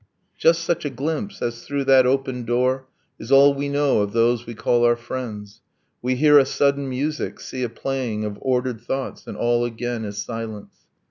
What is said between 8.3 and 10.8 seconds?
ordered thoughts and all again is silence.